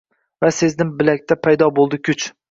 Va 0.45 0.49
sezdim 0.59 0.93
bilakda 1.01 1.37
paydo 1.43 1.67
bo’ldi 1.81 2.01
kuch 2.09 2.27